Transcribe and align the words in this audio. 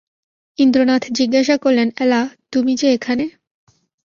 ইন্দ্রনাথ 0.57 1.03
জিজ্ঞাসা 1.11 1.55
করলেন, 1.57 1.87
এলা, 1.97 2.21
তুমি 2.51 2.71
যে 2.75 2.87
এখানে? 2.93 3.25